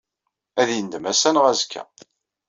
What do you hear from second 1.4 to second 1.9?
azekka.